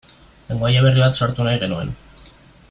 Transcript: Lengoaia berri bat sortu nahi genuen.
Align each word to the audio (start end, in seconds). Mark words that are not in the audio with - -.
Lengoaia 0.51 0.81
berri 0.85 1.03
bat 1.03 1.21
sortu 1.21 1.47
nahi 1.49 1.61
genuen. 1.65 1.95